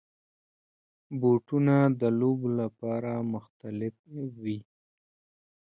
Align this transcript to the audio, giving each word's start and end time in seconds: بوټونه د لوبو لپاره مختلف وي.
بوټونه 1.19 1.75
د 1.99 2.01
لوبو 2.19 2.47
لپاره 2.59 3.11
مختلف 3.33 3.95
وي. 4.43 4.59